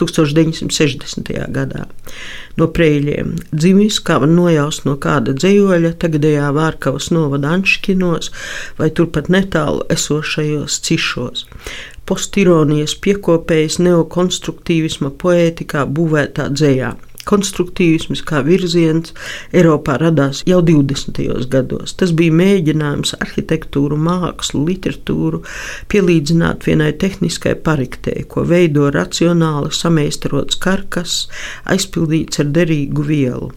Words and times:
1960. 0.00 1.30
gadā. 1.54 1.86
No 2.58 2.68
prēļiem 2.70 3.34
dzimis, 3.52 4.00
kā 4.04 4.18
nojaust 4.26 4.86
no 4.88 4.96
kāda 5.00 5.34
dzējoļa, 5.36 5.94
tagadējā 6.02 6.50
Vārkavas 6.54 7.10
novada 7.14 7.54
Anškinos 7.54 8.30
vai 8.78 8.90
turpat 8.90 9.30
netālu 9.32 9.86
esošajos 9.94 10.80
cišos. 10.86 11.46
Postironijas 12.04 12.98
piekopējs 13.00 13.80
neokonstruktīvisma 13.80 15.14
poētikā 15.22 15.86
būvētā 15.88 16.50
dzējā. 16.52 16.92
Konstruktīvisms 17.28 18.22
kā 18.28 18.42
virziens 18.46 19.14
Eiropā 19.54 19.96
radās 20.02 20.42
jau 20.48 20.60
20. 20.64 21.20
gados. 21.52 21.96
Tas 21.98 22.12
bija 22.16 22.34
mēģinājums 22.36 23.16
arhitektūru, 23.20 23.98
mākslu, 24.00 24.64
literatūru 24.68 25.42
pielīdzināt 25.92 26.68
vienai 26.68 26.92
tehniskai 27.00 27.56
pariktei, 27.66 28.24
ko 28.28 28.46
veido 28.48 28.90
racionāli 28.94 29.72
sameistarots 29.74 30.60
karkas, 30.60 31.24
aizpildīts 31.64 32.44
ar 32.44 32.52
derīgu 32.54 33.08
vielu. 33.08 33.54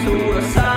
stora 0.00 0.67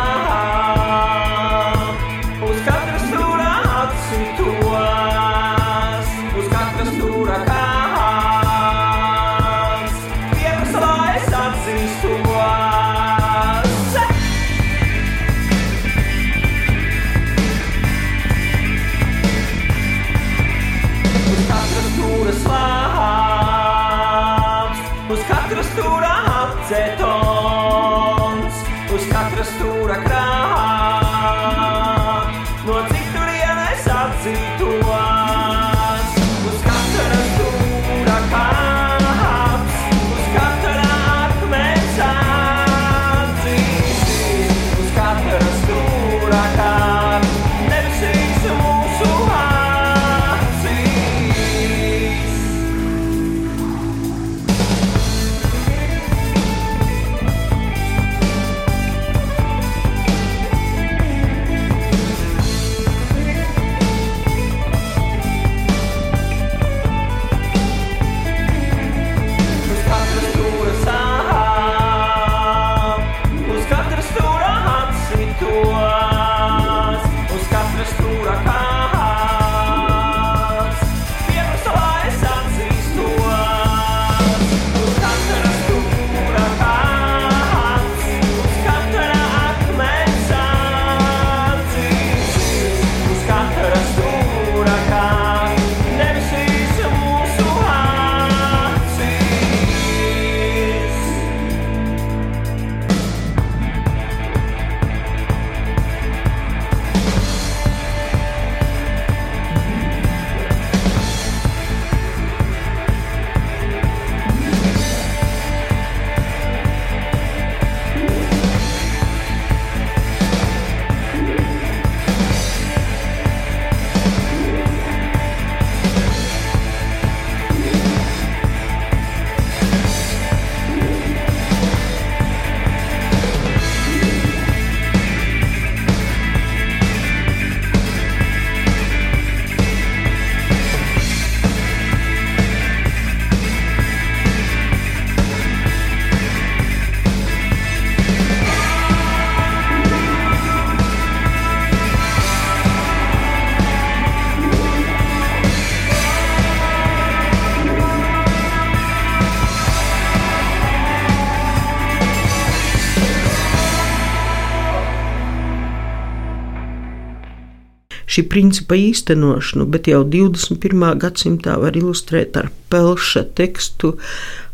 šī 168.12 168.26
principa 168.32 168.76
īstenošanu, 168.76 169.68
bet 169.72 169.88
jau 169.92 170.04
21. 170.04 170.96
gadsimtā 171.00 171.58
var 171.62 171.78
ilustrēt 171.80 172.38
ar 172.40 172.52
pelša 172.72 173.26
tekstu 173.36 173.96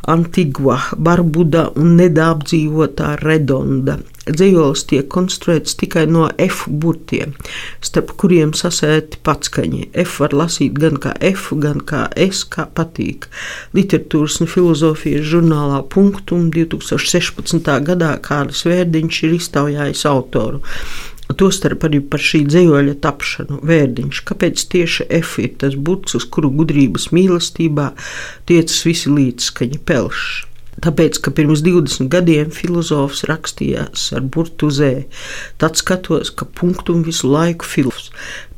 Antigua, 0.08 0.78
Barbuda 0.98 1.68
un 1.76 1.98
nedāpdzīvotā 2.00 3.18
Redonda. 3.20 3.98
Dzīvojums 4.28 4.84
tiek 4.90 5.08
konstruēts 5.12 5.76
tikai 5.80 6.04
no 6.12 6.26
F 6.44 6.66
burtiem, 6.68 7.34
starp 7.84 8.14
kuriem 8.20 8.54
sasēti 8.56 9.22
patskaņi. 9.24 9.90
F 10.04 10.18
var 10.24 10.36
lasīt 10.36 10.80
gan 10.80 11.00
kā 11.04 11.14
F, 11.30 11.50
gan 11.64 11.80
kā 11.88 12.06
S, 12.28 12.44
kā 12.44 12.68
patīk. 12.68 13.30
Literatūras 13.76 14.42
un 14.44 14.52
filozofijas 14.52 15.28
žurnālā 15.32 15.82
Punktum 15.92 16.50
2016. 16.56 17.72
gadā 17.88 18.16
Kārlis 18.24 18.66
Vērdiņš 18.68 19.22
ir 19.28 19.38
iztaujājis 19.40 20.08
autoru. 20.12 20.64
Tostarp 21.36 21.84
arī 21.84 22.00
par 22.00 22.24
šī 22.24 22.46
dzīvoļa 22.48 22.98
tapšanu, 23.04 23.60
vērdiņš. 23.68 24.22
Kāpēc 24.30 24.64
tieši 24.72 25.08
F 25.20 25.42
ir 25.44 25.58
tas 25.60 25.76
burts, 25.76 26.16
uz 26.16 26.26
kuru 26.32 26.54
gudrības 26.56 27.10
mīlestībā 27.12 27.90
tiecas 28.48 28.80
visi 28.88 29.12
līdzskaņi 29.12 29.82
pelšs? 29.88 30.46
Tāpēc, 30.86 31.18
ka 31.26 31.34
pirms 31.34 31.64
20 31.66 32.08
gadiem 32.14 32.52
filozofs 32.54 33.26
rakstījās 33.28 34.12
ar 34.14 34.22
burtu 34.22 34.70
Z, 34.70 35.08
tad 35.58 35.80
skatos, 35.80 36.30
ka 36.30 36.46
punktum 36.46 37.02
visu 37.08 37.32
laiku 37.34 37.66
filozofs. 37.66 38.14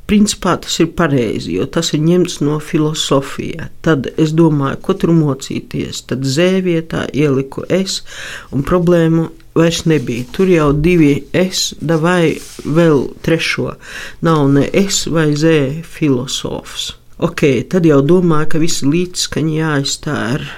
Principā 0.10 0.56
tas 0.57 0.74
ir 0.81 0.89
pareizi, 0.98 1.54
jo 1.60 1.68
tas 1.69 1.92
ir 1.94 2.01
ņemts 2.01 2.39
no 2.42 2.56
filozofijas. 2.65 3.69
Tad 3.86 4.10
es 4.18 4.33
domāju, 4.33 4.80
ko 4.81 4.95
tur 4.98 5.13
mocīties. 5.13 6.01
Tad 6.10 6.25
Z 6.25 6.63
vietā 6.65 7.04
ieliku 7.13 7.62
S, 7.69 8.01
un 8.50 8.65
problēmu 8.65 9.27
vairs 9.59 9.83
nebija. 9.89 10.27
Tur 10.35 10.50
jau 10.51 10.69
divi 10.73 11.11
es, 11.35 11.73
vai 11.81 12.38
vēl 12.63 13.06
trešo. 13.25 13.73
Nav 14.25 14.47
ne 14.56 14.65
es 14.73 15.03
vai 15.11 15.33
z 15.35 15.83
filozofs. 15.83 16.94
Ok, 17.19 17.44
tad 17.71 17.85
jau 17.88 18.00
domāju, 18.06 18.53
ka 18.53 18.61
visi 18.61 18.88
līdzskaņi 18.88 19.59
jāizstāj 19.59 20.25
ar 20.38 20.50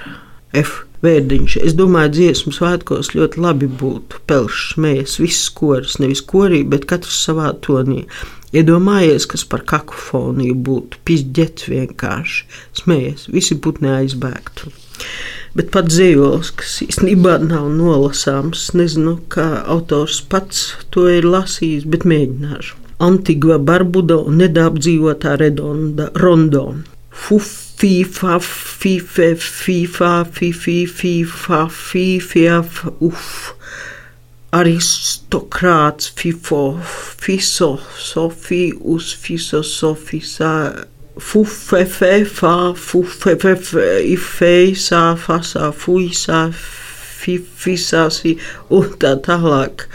F. 0.62 0.84
Vērdiņš. 1.02 1.56
Es 1.66 1.74
domāju, 1.74 2.12
dziesmu 2.14 2.52
svētkos 2.54 3.10
ļoti 3.16 3.40
labi 3.42 3.66
būtu 3.66 4.20
pelšs, 4.30 4.76
smējas, 4.76 5.16
visas 5.18 5.48
koris, 5.50 5.96
nevis 5.98 6.22
korī, 6.22 6.60
bet 6.62 6.86
katrs 6.86 7.18
savā 7.26 7.48
tonī. 7.66 8.04
Iedomājies, 8.54 9.26
kas 9.26 9.42
par 9.48 9.64
kakofoniju 9.66 10.54
būtu, 10.68 11.00
pizģets 11.08 11.66
vienkārši, 11.72 12.46
smējas, 12.84 13.26
visi 13.34 13.58
putni 13.58 13.90
aizbēgtu 13.96 14.70
bet 15.58 15.70
pats 15.74 15.94
dzīvos, 15.94 16.52
kas 16.58 16.78
īstenībā 16.86 17.38
nav 17.44 17.68
nolasāms. 17.76 18.70
Nezinu, 18.78 19.18
kā 19.32 19.48
autors 19.74 20.20
pats 20.32 20.70
to 20.94 21.08
ir 21.12 21.28
lasījis, 21.28 21.88
bet 21.92 22.06
mēģināšu. 22.08 22.78
Antigua 23.02 23.58
Barbuda 23.58 24.20
un 24.22 24.38
nedāpdzīvotā 24.38 25.34
redonda 25.40 26.08
rondo. 26.22 26.66
Fufifa, 27.22 28.38
fife, 28.42 29.32
fifa, 29.42 30.12
fifi, 30.36 30.76
fifa, 30.86 31.64
fifia, 31.68 32.60
uf. 33.00 33.26
Aristokrāts, 34.52 36.12
fifo, 36.12 36.62
fiso, 37.24 37.70
sofijus, 37.96 39.14
fiso, 39.16 39.62
sofisa, 41.18 41.20
fufefe, 41.20 42.24
fa, 42.24 42.74
fufefe, 42.74 44.02
ifei, 44.04 44.74
sā, 44.74 45.16
fasā, 45.16 45.72
fuisā, 45.72 46.50
fifisāsi 47.22 48.38
un 48.70 48.92
tā 48.98 49.16
tālāk. 49.22 49.86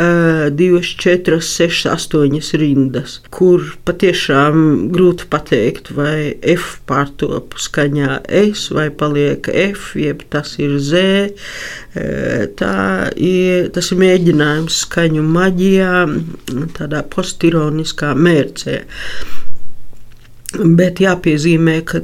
Uh, 0.00 0.46
divas, 0.56 0.86
četras, 0.96 1.50
sešas, 1.52 1.90
astoņas 1.92 2.54
rindas, 2.56 3.18
kur 3.28 3.66
patiešām 3.84 4.88
grūti 4.94 5.26
pateikt, 5.28 5.90
vai 5.92 6.38
F 6.40 6.78
pārtop 6.88 7.58
skaņā 7.60 8.22
S 8.24 8.70
vai 8.72 8.86
paliek 8.88 9.44
F, 9.52 9.90
jeb 10.00 10.24
tas 10.32 10.54
ir 10.56 10.78
Z. 10.80 11.34
Uh, 11.92 12.48
tā 12.56 13.10
ir, 13.18 13.68
tas 13.76 13.92
ir 13.92 14.00
mēģinājums 14.00 14.80
skaņu 14.86 15.26
maģijā, 15.36 15.92
tādā 16.80 17.04
postironiskā 17.12 18.14
mērcē. 18.16 18.80
Bet 20.50 20.98
jāpiezīmē, 20.98 21.76
ka 21.86 22.00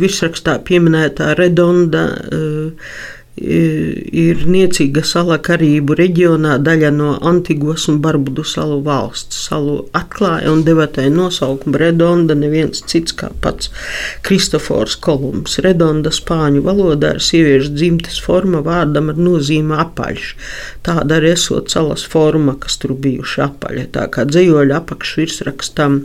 virsrakstā 0.00 0.58
pieminētā 0.64 1.34
redonda 1.36 2.04
uh, 2.16 2.92
ir 3.38 4.42
niecīga 4.50 5.02
sala 5.06 5.38
Karību 5.42 5.96
reģionā, 5.98 6.56
daļa 6.64 6.90
no 6.94 7.10
Antigos 7.30 7.86
un 7.90 8.00
Barbudu 8.02 8.44
salu 8.46 8.80
valsts. 8.84 9.38
Salu 9.48 9.76
atklāja 9.96 10.52
un 10.52 10.64
deva 10.66 10.88
tai 10.90 11.08
nosaukumu 11.14 11.78
Redonda 11.80 12.36
neviens 12.38 12.82
cits 12.90 13.14
kā 13.16 13.30
pats 13.42 13.70
Kristofors 14.26 14.96
Kolumbs. 15.04 15.58
Redonda 15.64 16.12
spāņu 16.14 16.62
valodā 16.66 17.14
ir 17.16 17.24
sieviešu 17.24 17.74
dzimtes 17.76 18.18
forma 18.24 18.62
vārdam 18.66 19.12
ar 19.12 19.20
nozīme 19.20 19.78
apaļš. 19.84 20.32
Tāda 20.86 21.18
arī 21.18 21.32
esot 21.36 21.72
salas 21.72 22.04
forma, 22.08 22.56
kas 22.60 22.78
tur 22.82 22.96
bijuši 22.98 23.44
apaļa. 23.46 23.86
Tā 23.94 24.08
kā 24.14 24.26
dzējoļa 24.28 24.82
apakšvirsrakstam 24.82 26.00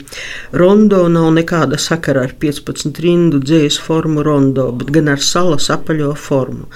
rondo 0.59 1.03
nav 1.11 1.31
nekāda 1.39 1.79
sakara 1.81 2.27
ar 2.27 2.35
15 2.39 3.03
rindu 3.03 3.41
dzējas 3.43 3.79
formu 3.83 4.23
rondo, 4.25 4.69
bet 4.77 4.93
gan 4.93 5.11
ar 5.13 5.23
salas 5.23 5.69
apaļo 5.73 6.13
formu 6.19 6.69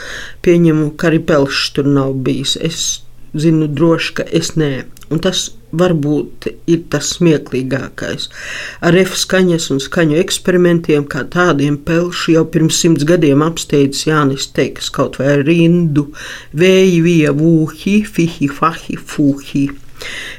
pieņemu, 0.48 0.94
ka 0.98 1.12
arī 1.12 1.22
pelšs 1.28 1.76
tur 1.76 1.92
nav 2.00 2.16
bijis. 2.26 2.58
Es 2.72 2.88
zinu 3.38 3.68
droši, 3.68 4.14
ka 4.18 4.28
es 4.40 4.56
nē. 4.60 4.72
Un 5.14 5.22
tas 5.24 5.50
varbūt 5.78 6.48
ir 6.72 6.84
tas 6.92 7.10
smieklīgākais. 7.16 8.28
Ar 8.88 8.98
F 9.00 9.18
skaņas 9.20 9.70
un 9.74 9.82
skaņu 9.84 10.18
eksperimentiem, 10.22 11.08
kā 11.12 11.26
tādiem 11.32 11.78
pelšu 11.88 12.38
jau 12.38 12.46
pirms 12.52 12.80
simts 12.82 13.08
gadiem 13.08 13.44
apsteidzis 13.46 14.08
Jānis 14.08 14.48
Teiks 14.56 14.90
kaut 14.94 15.20
vai 15.20 15.38
rindu, 15.44 16.10
vēji, 16.56 17.02
vija, 17.04 17.36
vūhi, 17.36 18.00
fihi, 18.08 18.50
fahi, 18.60 18.98
fuhi. 18.98 19.68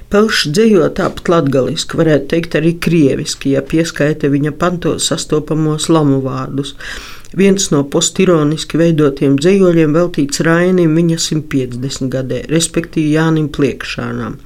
Pelšs 0.08 0.48
dzējo 0.54 0.86
tāpat 0.96 1.28
latgaliski, 1.28 1.98
varētu 1.98 2.30
teikt 2.32 2.56
arī 2.56 2.76
krieviski, 2.80 3.56
ja 3.56 3.62
pieskaita 3.66 4.30
viņa 4.32 4.54
pantos 4.56 5.10
sastopamos 5.10 5.90
lamu 5.92 6.22
vārdus. 6.24 6.76
Viens 7.36 7.68
no 7.72 7.82
postironiski 7.92 8.78
veidotiem 8.80 9.36
dzīvoļiem 9.36 9.92
veltīts 9.96 10.40
Rainim 10.46 10.94
viņa 10.96 11.18
150 11.20 12.08
gadē, 12.12 12.42
respektīvi 12.48 13.16
Jānim 13.18 13.50
Pliekšānam. 13.52 14.38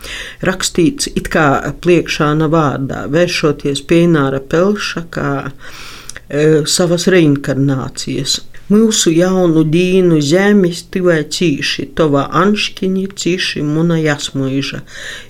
Rakstīts 0.42 1.12
it 1.14 1.30
kā 1.32 1.46
Pliekšāna 1.84 2.50
vārdā, 2.50 3.04
vēršoties 3.12 3.84
pie 3.86 4.02
Ināra 4.08 4.42
Pelša 4.42 5.04
kā 5.14 5.30
e, 5.46 6.62
savas 6.66 7.06
reinkarnācijas 7.12 8.40
Mūsu 8.70 9.10
jaunu 9.10 9.64
dīnu 9.66 10.20
zemes 10.22 10.84
tivai 10.94 11.24
cīši, 11.36 11.88
tova 11.98 12.28
anškiņi 12.40 13.08
cīši 13.18 13.62
muna 13.66 13.96
jasmuiža, 13.98 14.78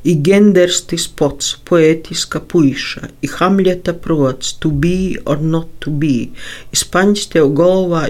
i 0.05 0.15
genderstis 0.27 1.07
pots, 1.09 1.55
poetiska 1.65 2.43
puiša, 2.53 3.09
i 3.25 3.31
hamļeta 3.33 3.95
prots, 4.05 4.53
to 4.61 4.69
be 4.69 5.17
or 5.25 5.41
not 5.41 5.71
to 5.81 5.91
be, 6.03 6.29
i 6.29 6.77
spaņs 6.77 7.31
tev 7.33 7.55
galvā 7.57 8.05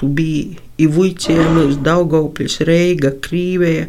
to 0.00 0.08
be, 0.08 0.58
i 0.76 0.88
vuicienos 0.90 1.78
Daugaupļas 1.86 2.58
Reiga 2.66 3.12
Krīvēja, 3.26 3.86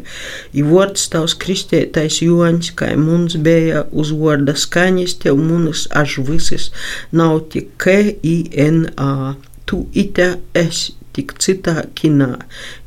i 0.54 0.62
vords 0.62 1.08
tavs 1.10 1.34
kristētais 1.34 2.20
Joņs, 2.22 2.70
kai 2.78 2.94
mums 2.94 3.34
bija 3.34 3.82
uz 3.90 4.14
vorda 4.14 4.54
skaņas 4.54 5.18
tev 5.26 5.42
munas 5.42 5.88
až 5.90 6.20
visas, 6.30 6.70
nav 7.10 7.40
tik 7.50 7.74
K-I-N-A 7.82 9.34
tu 9.66 9.84
ite 9.94 10.36
esi 10.54 10.94
tik 11.16 11.36
citā 11.40 11.86
kinā. 11.96 12.34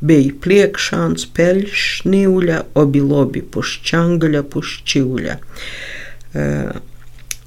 Bija 0.06 0.36
pliekšāns, 0.44 1.26
peļš, 1.36 1.86
nīuļa, 2.10 2.60
obi 2.78 3.02
lobi 3.02 3.42
pušķangaļa, 3.54 4.44
pušķiuļa. 4.54 5.36
Uh, 6.30 6.78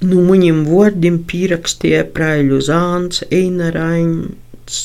nu 0.04 0.24
muņim 0.28 0.64
vārdim 0.68 1.22
pierakstīja 1.30 2.04
praiļu 2.16 2.60
zāns, 2.68 3.24
einaraņts, 3.32 4.80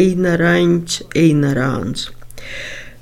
einaraņts, 0.00 1.02
einarāns. 1.26 2.08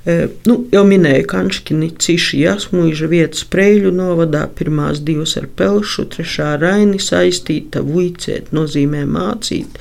Uh, 0.07 0.27
nu, 0.51 0.61
jau 0.75 0.83
minēju, 0.87 1.27
ka 1.27 1.39
Kanškini 1.39 1.93
ciši 2.03 2.43
jāsmuiža 2.43 3.11
vietas 3.11 3.47
Preļu 3.51 3.95
novadā, 3.95 4.49
pirmās 4.59 5.03
divas 5.07 5.39
ar 5.39 5.47
pelšu, 5.59 6.09
trešā 6.15 6.57
raini 6.63 6.99
saistīta, 7.03 7.87
vuicēt 7.87 8.51
nozīmē 8.55 9.07
mācīt, 9.07 9.79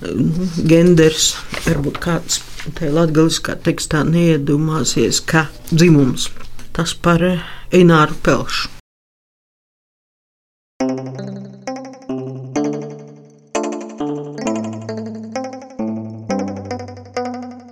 genders, 0.00 1.34
varbūt 1.66 2.00
kāds 2.02 2.40
tajā 2.78 2.92
latgaliskā 2.96 3.56
tekstā 3.64 4.02
neiedomāsies, 4.08 5.22
ka 5.24 5.48
dzimums 5.72 6.28
tas 6.76 6.94
par 6.94 7.24
Eināru 7.74 8.16
Pelšu. 8.24 8.70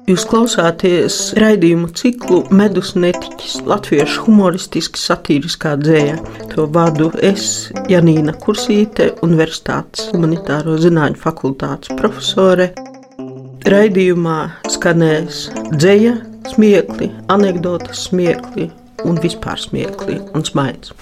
Jūs 0.08 0.22
klausāties 0.24 1.16
raidījumu 1.36 1.90
ciklu 1.92 2.38
Medus 2.56 2.94
netiķis, 2.96 3.58
latviešu 3.68 4.22
humoristiski 4.24 5.00
satīriskā 5.02 5.74
dzēja. 5.82 6.14
To 6.58 6.64
vadu 6.74 7.12
es, 7.22 7.68
Janīna 7.86 8.32
Kursīte, 8.42 9.04
Universitātes 9.22 10.08
humanitāro 10.10 10.74
zinātņu 10.82 11.20
fakultātes 11.22 11.92
profesore. 12.00 12.66
Raidījumā 13.70 14.40
skanēs 14.66 15.44
dzēja, 15.76 16.16
smiekli, 16.50 17.12
anekdotas 17.30 18.08
smiekli 18.08 18.72
un 19.06 19.22
vispār 19.22 19.62
smiekli 19.68 20.18
un 20.34 20.50
smaids. 20.50 20.96